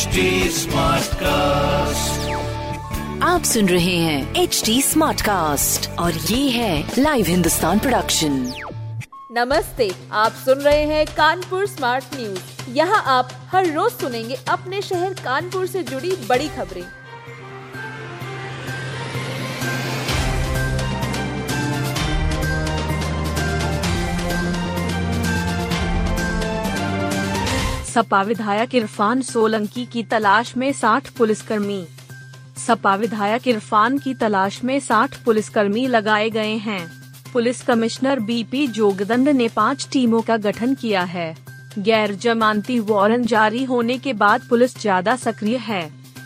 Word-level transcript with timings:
HD 0.00 0.50
smart 0.50 1.14
cast 1.14 2.30
आप 3.22 3.42
सुन 3.42 3.68
रहे 3.68 3.96
हैं 3.96 4.34
एच 4.34 4.62
डी 4.66 4.82
स्मार्ट 4.82 5.20
कास्ट 5.20 5.90
और 5.98 6.12
ये 6.12 6.50
है 6.50 6.92
लाइव 6.98 7.26
हिंदुस्तान 7.26 7.78
प्रोडक्शन 7.78 8.52
नमस्ते 9.32 9.90
आप 10.12 10.32
सुन 10.32 10.58
रहे 10.58 10.84
हैं 10.84 11.06
कानपुर 11.06 11.66
स्मार्ट 11.66 12.04
न्यूज़ 12.14 12.70
यहाँ 12.70 13.02
आप 13.06 13.30
हर 13.48 13.72
रोज 13.72 13.92
सुनेंगे 13.92 14.38
अपने 14.48 14.82
शहर 14.82 15.14
कानपुर 15.14 15.66
से 15.66 15.82
जुड़ी 15.82 16.16
बड़ी 16.28 16.48
खबरें। 16.48 16.82
सपा 27.94 28.22
विधायक 28.22 28.74
इरफान 28.74 29.22
सोलंकी 29.22 29.84
की 29.86 30.02
तलाश 30.02 30.56
में 30.56 30.72
60 30.72 31.08
पुलिसकर्मी। 31.08 31.84
सपा 32.66 32.94
विधायक 32.94 33.48
इरफान 33.48 33.98
की 33.98 34.14
तलाश 34.14 34.62
में 34.64 34.78
60 34.80 35.16
पुलिसकर्मी 35.16 35.86
लगाए 35.86 36.30
गए 36.30 36.54
हैं। 36.56 36.80
पुलिस 37.32 37.62
कमिश्नर 37.62 38.20
बीपी 38.20 38.66
जोगदंड 38.68 39.28
ने 39.28 39.48
पाँच 39.48 39.88
टीमों 39.92 40.20
का 40.20 40.36
गठन 40.36 40.74
किया 40.74 41.02
है। 41.02 41.34
गैर 41.78 42.14
जमानती 42.14 42.78
वारंट 42.80 43.26
जारी 43.26 43.64
होने 43.64 43.98
के 43.98 44.12
बाद 44.12 44.48
पुलिस 44.50 44.78
ज़्यादा 44.78 45.16
सक्रिय 45.16 45.56
है। 45.56 45.82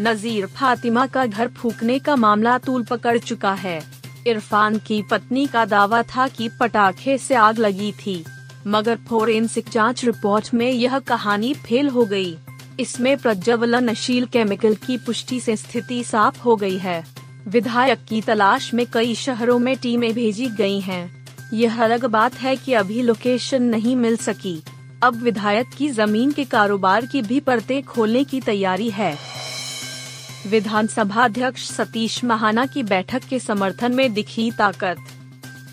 नजीर 0.00 0.46
फातिमा 0.46 1.06
का 1.06 1.26
घर 1.26 1.48
फूकने 1.48 1.98
का 1.98 2.16
मामला 2.16 2.58
तूल 2.58 2.84
पकड़ 2.84 3.18
चुका 3.18 3.52
है। 3.54 3.82
इरफान 4.26 4.78
की 4.78 5.02
पत्नी 5.02 5.46
का 5.46 5.64
दावा 5.64 6.02
था 6.02 6.28
कि 6.28 6.48
पटाखे 6.60 7.18
से 7.18 7.34
आग 7.34 7.58
लगी 7.58 7.92
थी। 7.92 8.24
मगर 8.66 8.96
फोरेंसिक 9.08 9.68
जाँच 9.68 10.04
रिपोर्ट 10.04 10.54
में 10.54 10.70
यह 10.70 10.98
कहानी 10.98 11.52
फेल 11.54 11.88
हो 11.88 12.04
गई। 12.04 12.36
इसमें 12.80 13.16
प्रज्वलनशील 13.18 14.26
केमिकल 14.26 14.74
की 14.74 14.96
पुष्टि 14.98 15.40
से 15.40 15.56
स्थिति 15.56 16.02
साफ़ 16.04 16.40
हो 16.40 16.56
गई 16.56 16.76
है 16.78 17.04
विधायक 17.48 18.04
की 18.08 18.20
तलाश 18.20 18.72
में 18.74 18.86
कई 18.86 19.14
शहरों 19.14 19.58
में 19.58 19.76
टीमें 19.76 20.12
भेजी 20.14 20.46
गई 20.48 20.80
हैं। 20.80 21.26
यह 21.52 21.82
अलग 21.84 22.04
बात 22.04 22.34
है 22.34 22.56
कि 22.56 22.72
अभी 22.72 23.02
लोकेशन 23.02 23.62
नहीं 23.62 23.96
मिल 23.96 24.16
सकी 24.16 24.60
अब 25.02 25.16
विधायक 25.22 25.66
की 25.78 25.88
ज़मीन 25.90 26.32
के 26.32 26.44
कारोबार 26.44 27.06
की 27.06 27.22
भी 27.22 27.40
परतें 27.40 27.82
खोलने 27.82 28.24
की 28.24 28.40
तैयारी 28.40 28.90
है 28.90 29.16
विधानसभा 30.46 31.24
अध्यक्ष 31.24 31.68
सतीश 31.70 32.22
महाना 32.24 32.66
की 32.66 32.82
बैठक 32.82 33.22
के 33.24 33.38
समर्थन 33.38 33.94
में 33.94 34.12
दिखी 34.14 34.50
ताकत 34.50 34.96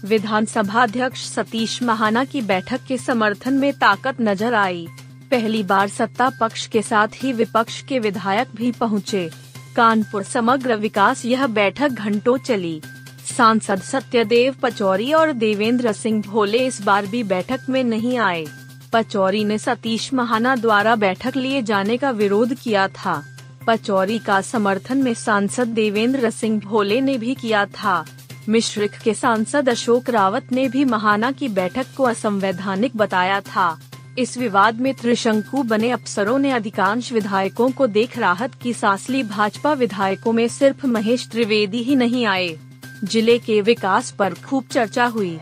विधानसभा 0.05 0.81
अध्यक्ष 0.83 1.21
सतीश 1.25 1.81
महाना 1.83 2.23
की 2.23 2.41
बैठक 2.41 2.79
के 2.87 2.97
समर्थन 2.97 3.53
में 3.53 3.71
ताकत 3.73 4.15
नज़र 4.21 4.53
आई। 4.53 4.85
पहली 5.31 5.61
बार 5.63 5.87
सत्ता 5.89 6.29
पक्ष 6.39 6.65
के 6.67 6.81
साथ 6.81 7.07
ही 7.15 7.31
विपक्ष 7.33 7.81
के 7.81 7.99
विधायक 7.99 8.47
भी 8.55 8.71
पहुँचे। 8.71 9.29
कानपुर 9.75 10.23
समग्र 10.23 10.75
विकास 10.75 11.23
यह 11.25 11.45
बैठक 11.47 11.89
घंटों 11.89 12.37
चली। 12.37 12.81
सांसद 13.27 13.81
सत्यदेव 13.81 14.55
पचौरी 14.61 15.11
और 15.13 15.31
देवेंद्र 15.33 15.91
सिंह 15.91 16.21
भोले 16.21 16.65
इस 16.67 16.81
बार 16.81 17.05
भी 17.05 17.23
बैठक 17.23 17.69
में 17.69 17.83
नहीं 17.83 18.17
आए। 18.17 18.45
पचौरी 18.93 19.43
ने 19.43 19.57
सतीश 19.57 20.13
महाना 20.13 20.55
द्वारा 20.55 20.95
बैठक 20.95 21.35
लिए 21.35 21.61
जाने 21.61 21.97
का 21.97 22.11
विरोध 22.11 22.53
किया 22.53 22.87
था। 22.87 23.21
पचौरी 23.67 24.19
का 24.19 24.41
समर्थन 24.41 25.03
में 25.03 25.13
सांसद 25.13 25.67
देवेंद्र 25.67 26.29
सिंह 26.29 26.59
भोले 26.59 26.99
ने 27.01 27.17
भी 27.17 27.35
किया 27.35 27.65
था। 27.65 28.03
मिश्रिक 28.49 28.91
के 29.03 29.13
सांसद 29.13 29.69
अशोक 29.69 30.09
रावत 30.09 30.51
ने 30.51 30.67
भी 30.69 30.83
महाना 30.85 31.31
की 31.31 31.47
बैठक 31.47 31.85
को 31.97 32.03
असंवैधानिक 32.03 32.95
बताया 32.97 33.39
था। 33.41 33.79
इस 34.19 34.37
विवाद 34.37 34.79
में 34.81 34.93
त्रिशंकु 34.93 35.61
बने 35.63 35.89
अफसरों 35.89 36.37
ने 36.39 36.51
अधिकांश 36.51 37.11
विधायकों 37.11 37.69
को 37.71 37.87
देख 37.87 38.17
राहत 38.17 38.55
की 38.55 38.73
सांस 38.73 39.09
ली। 39.09 39.23
भाजपा 39.23 39.73
विधायकों 39.73 40.33
में 40.33 40.47
सिर्फ़ 40.47 40.85
महेश 40.87 41.27
त्रिवेदी 41.27 41.83
ही 41.83 41.95
नहीं 41.95 42.25
आए। 42.25 42.55
ज़िले 43.03 43.37
के 43.39 43.59
विकास 43.61 44.11
पर 44.11 44.33
खूब 44.33 44.65
चर्चा 44.71 45.05
हुई। 45.05 45.37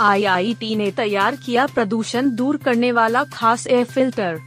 आईआईटी 0.00 0.74
ने 0.76 0.90
तैयार 0.90 1.36
किया 1.36 1.66
प्रदूषण 1.66 2.30
दूर 2.30 2.56
करने 2.56 2.92
वाला 2.92 3.24
खास 3.24 3.66
एयर 3.66 3.84
फ़िल्टर। 3.84 4.38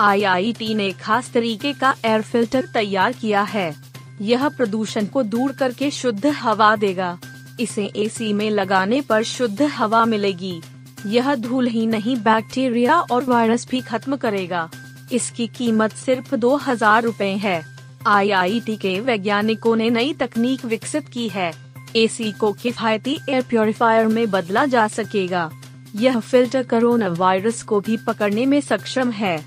आईआईटी 0.00 0.74
ने 0.74 0.90
खास 0.92 1.30
तरीके 1.30 1.72
का 1.72 1.94
एयर 2.04 2.22
फ़िल्टर 2.22 2.66
तैयार 2.66 3.12
किया 3.12 3.42
है। 3.42 3.87
यह 4.20 4.48
प्रदूषण 4.48 5.06
को 5.06 5.22
दूर 5.22 5.52
करके 5.52 5.90
शुद्ध 5.90 6.26
हवा 6.26 6.74
देगा। 6.76 7.18
इसे 7.60 7.84
एसी 7.96 8.32
में 8.32 8.48
लगाने 8.50 9.00
पर 9.00 9.22
शुद्ध 9.22 9.62
हवा 9.62 10.04
मिलेगी। 10.04 10.60
यह 11.06 11.34
धूल 11.34 11.66
ही 11.66 11.86
नहीं, 11.86 12.16
बैक्टीरिया 12.16 13.00
और 13.00 13.24
वायरस 13.24 13.66
भी 13.70 13.80
खत्म 13.80 14.16
करेगा। 14.16 14.68
इसकी 15.12 15.46
कीमत 15.46 15.92
सिर्फ़ 15.92 16.34
दो 16.36 16.56
हज़ार 16.56 17.02
रूपए 17.02 17.30
है। 17.34 17.62
आईआईटी 18.06 18.76
के 18.76 18.98
वैज्ञानिकों 19.00 19.76
ने 19.76 19.90
नई 19.90 20.12
तकनीक 20.12 20.64
विकसित 20.64 21.08
की 21.08 21.28
है। 21.28 21.52
एसी 21.96 22.32
को 22.32 22.52
किफायती 22.52 23.18
एयर 23.28 23.42
प्योरीफायर 23.42 24.06
में 24.06 24.30
बदला 24.30 24.66
जा 24.66 24.88
सकेगा। 24.88 25.50
यह 25.96 26.18
फ़िल्टर 26.20 26.62
कोरोना 26.62 27.08
वायरस 27.08 27.62
को 27.62 27.80
भी 27.80 27.96
पकड़ने 27.96 28.46
में 28.46 28.60
सक्षम 28.60 29.10
है। 29.10 29.38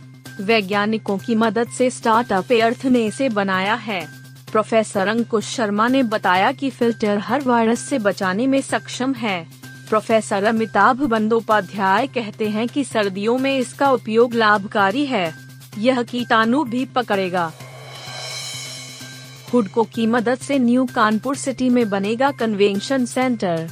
वैज्ञानिकों 0.42 1.18
की 1.18 1.36
मदद 1.36 1.68
से 1.68 1.90
स्टार्टअप 1.90 2.52
एर्थ 2.52 2.86
ने 2.86 3.06
इसे 3.06 3.30
बनाया 3.30 3.74
है। 3.74 4.21
प्रोफेसर 4.52 5.08
अंकुश 5.08 5.46
शर्मा 5.46 5.88
ने 5.88 6.04
बताया 6.04 6.52
कि 6.52 6.70
फ़िल्टर 6.70 7.18
हर 7.18 7.42
वायरस 7.42 7.80
से 7.80 8.00
बचाने 8.00 8.48
में 8.48 8.62
सक्षम 8.62 9.14
है। 9.14 9.48
प्रोफेसर 9.90 10.44
अमिताभ 10.44 10.98
बंदोपाध्याय 11.02 12.08
कहते 12.08 12.50
हैं 12.50 12.68
कि 12.68 12.84
सर्दियों 12.84 13.38
में 13.38 13.58
इसका 13.58 13.92
उपयोग 13.92 14.34
लाभकारी 14.34 15.06
है। 15.06 15.34
यह 15.78 16.04
कीटाणु 16.04 16.64
भी 16.64 16.86
पकड़ेगा। 16.86 17.52
हुडको 19.54 19.84
की 19.84 20.08
मदद 20.08 20.38
से 20.38 20.60
न्यू 20.60 20.86
कानपुर 20.86 21.36
सिटी 21.36 21.70
में 21.70 21.90
बनेगा 21.90 22.32
कन्वेंशन 22.32 23.06
सेंटर। 23.06 23.70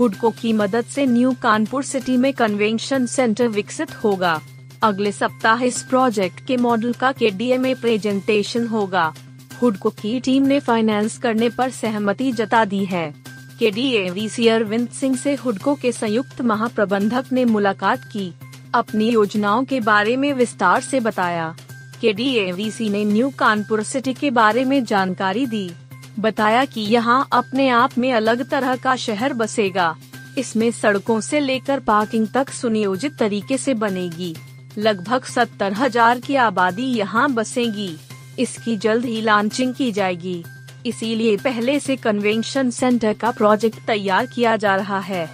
हुडको 0.00 0.30
की 0.30 0.52
मदद 0.52 0.84
से 0.84 1.06
न्यू 1.06 1.32
कानपुर 1.42 1.82
सिटी 1.82 2.16
में 2.16 2.32
कन्वेंशन 2.32 3.06
सेंटर 3.06 3.48
विकसित 3.48 4.04
होगा। 4.04 4.40
अगले 4.82 5.12
सप्ताह 5.12 5.62
इस 5.62 5.82
प्रोजेक्ट 5.82 6.46
के 6.46 6.56
मॉडल 6.56 6.92
का 6.92 7.12
के 7.12 7.58
में 7.58 7.76
प्रेजेंटेशन 7.76 8.66
होगा। 8.66 9.14
हुडको 9.62 9.90
की 9.90 10.18
टीम 10.20 10.46
ने 10.46 10.58
फाइनेंस 10.60 11.16
करने 11.18 11.48
पर 11.48 11.70
सहमति 11.70 12.30
जता 12.32 12.64
दी 12.64 12.84
है। 12.84 13.12
के 13.58 13.70
डी 13.70 13.86
एवीसी 13.96 14.48
अरविंद 14.48 14.88
सिंह 14.90 15.16
से 15.16 15.34
हुडको 15.34 15.74
के 15.74 15.92
संयुक्त 15.92 16.40
महाप्रबंधक 16.42 17.32
ने 17.32 17.44
मुलाकात 17.44 18.04
की। 18.12 18.32
अपनी 18.74 19.10
योजनाओं 19.10 19.64
के 19.64 19.80
बारे 19.80 20.16
में 20.16 20.32
विस्तार 20.32 20.80
से 20.80 21.00
बताया। 21.00 21.54
K 22.00 22.12
D 22.12 22.28
A V C 22.38 22.88
ने 22.88 23.04
न्यू 23.04 23.30
कानपुर 23.30 23.82
सिटी 23.82 24.14
के 24.14 24.30
बारे 24.32 24.64
में 24.64 24.84
जानकारी 24.84 25.46
दी। 25.46 25.70
बताया 26.18 26.64
कि 26.64 26.80
यहाँ 26.80 27.26
अपने 27.32 27.68
आप 27.70 27.98
में 27.98 28.12
अलग 28.12 28.48
तरह 28.50 28.76
का 28.76 28.96
शहर 28.98 29.32
बसेगा। 29.34 29.94
इसमें 30.38 30.70
सड़कों 30.72 31.20
से 31.20 31.40
लेकर 31.40 31.80
पार्किंग 31.80 32.28
तक 32.28 32.50
सुनियोजित 32.52 33.16
तरीके 33.18 33.58
से 33.58 33.74
बनेगी। 33.76 34.34
लगभग 34.78 35.24
सत्तर 35.26 35.72
हज़ार 35.72 36.20
की 36.20 36.36
आबादी 36.36 36.94
यहाँ 36.94 37.32
बसेगी। 37.32 37.96
इसकी 38.38 38.76
जल्द 38.76 39.04
ही 39.04 39.20
लॉन्चिंग 39.20 39.74
की 39.74 39.92
जाएगी। 39.92 40.44
इसीलिए 40.86 41.36
पहले 41.36 41.80
से 41.80 41.96
कन्वेंशन 41.96 42.70
सेंटर 42.70 43.12
का 43.12 43.30
प्रोजेक्ट 43.30 43.78
तैयार 43.86 44.26
किया 44.26 44.56
जा 44.56 44.76
रहा 44.76 44.98
है। 44.98 45.30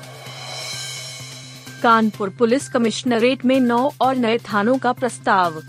कानपुर 1.82 2.28
पुलिस 2.28 2.69
कमिश्नरेट 2.69 3.44
में 3.44 3.60
नौ 3.60 3.92
और 4.00 4.16
नए 4.16 4.38
थानों 4.38 4.78
का 4.78 4.92
प्रस्ताव। 4.92 5.62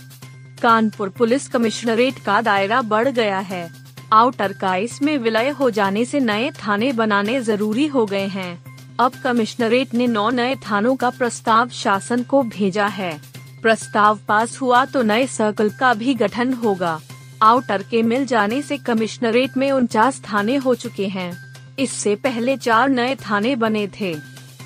कानपुर 0.62 1.09
पुलिस 1.09 1.47
कमिश्नरेट 1.47 2.19
का 2.19 2.41
दायरा 2.41 2.81
बढ़ 2.81 3.07
गया 3.07 3.40
है। 3.40 3.69
आउटर 4.13 4.53
का 4.53 4.75
इसमें 4.75 5.17
विलय 5.17 5.50
हो 5.50 5.69
जाने 5.69 6.06
से 6.06 6.19
नए 6.19 6.50
थाने 6.51 6.91
बनाने 6.94 7.40
ज़रूरी 7.41 7.88
हो 7.88 8.06
गए 8.06 8.25
हैं। 8.28 8.63
अब 9.00 9.11
कमिश्नरेट 9.23 9.94
ने 9.94 10.07
नौ 10.07 10.29
नए 10.29 10.56
थानों 10.56 10.96
का 10.96 11.09
प्रस्ताव 11.09 11.69
शासन 11.69 12.23
को 12.23 12.44
भेजा 12.44 12.88
है। 12.88 13.19
प्रस्ताव 13.61 14.20
पास 14.28 14.61
हुआ 14.61 14.84
तो 14.85 15.02
नए 15.02 15.28
सर्कल 15.28 15.70
का 15.70 15.93
भी 15.93 16.14
गठन 16.14 16.53
होगा। 16.53 16.99
आउटर 17.44 17.84
के 17.84 18.02
मिल 18.02 18.26
जाने 18.26 18.62
से 18.62 18.78
कमिश्नरेट 18.78 19.58
में 19.58 19.72
उनचास 19.72 20.22
थाने 20.22 20.56
हो 20.56 20.76
चुके 20.76 21.08
हैं। 21.08 21.56
इससे 21.80 22.16
पहले 22.16 22.58
चार 22.58 22.90
नए 22.90 23.16
थाने 23.16 23.56
बने 23.56 23.90
थे। 24.02 24.16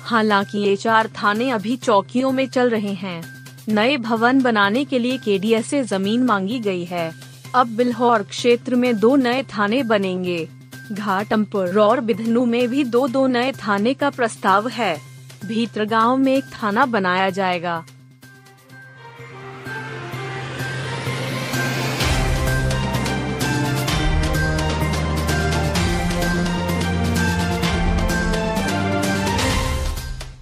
हालाँकि 0.02 0.58
ये 0.58 0.76
चार 0.76 1.06
थाने 1.06 1.50
अभी 1.50 1.76
चौकियों 1.76 2.32
में 2.32 2.48
चल 2.48 2.70
रहे 2.70 2.92
हैं। 2.92 3.22
नए 3.68 3.96
भवन 3.96 4.42
बनाने 4.42 4.84
के 4.84 4.98
लिए 4.98 5.18
के 5.18 5.62
से 5.62 5.82
ज़मीन 5.82 6.22
मांगी 6.22 6.58
गई 6.58 6.84
है। 6.84 7.12
अब 7.54 7.66
बिल्हौर 7.66 8.22
क्षेत्र 8.22 8.74
में 8.74 8.98
दो 8.98 9.16
नए 9.16 9.42
थाने 9.42 9.82
बनेंगे। 9.82 10.48
घाटमपुर 10.92 11.78
और 11.78 12.00
बिधनू 12.00 12.44
में 12.44 12.68
भी 12.68 12.84
दो 12.84 13.08
दो 13.08 13.26
नए 13.26 13.52
थाने 13.52 13.94
का 13.94 14.10
प्रस्ताव 14.10 14.68
है। 14.68 15.00
भीतर 15.44 15.84
गाँव 15.84 16.16
में 16.16 16.36
एक 16.36 16.44
थाना 16.44 16.86
बनाया 16.86 17.30
जाएगा। 17.30 17.84